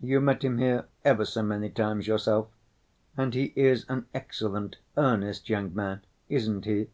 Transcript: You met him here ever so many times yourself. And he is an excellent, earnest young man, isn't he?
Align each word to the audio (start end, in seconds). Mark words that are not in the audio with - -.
You 0.00 0.22
met 0.22 0.42
him 0.42 0.56
here 0.56 0.86
ever 1.04 1.26
so 1.26 1.42
many 1.42 1.68
times 1.68 2.06
yourself. 2.08 2.48
And 3.14 3.34
he 3.34 3.52
is 3.54 3.84
an 3.90 4.06
excellent, 4.14 4.78
earnest 4.96 5.50
young 5.50 5.74
man, 5.74 6.00
isn't 6.30 6.64
he? 6.64 6.88